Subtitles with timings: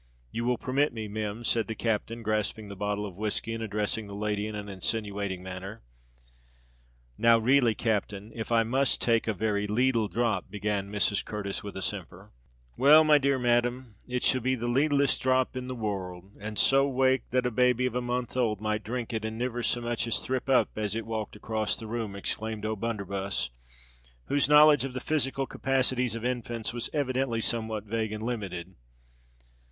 [0.31, 4.07] "You will permit me, Mim!" said the captain, grasping the bottle of whiskey, and addressing
[4.07, 5.83] the lady in an insinuating manner.
[7.19, 11.23] "Now, really, captain—if I must take a very leetle drop——" began Mrs.
[11.23, 12.31] Curtis, with a simper.
[12.75, 16.57] "Well, my dear madam, it shall be the leetlest dhrop in the wor rld, and
[16.57, 19.81] so wake that a baby of a month old might dhrink it and niver so
[19.81, 23.51] much as thrip up as it walked across the room," exclaimed O'Blunderbuss,
[24.25, 28.73] whose knowledge of the physical capacities of infants was evidently somewhat vague and limited.